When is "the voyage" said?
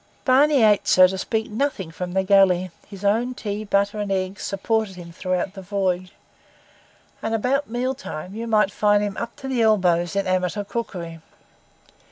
5.53-6.11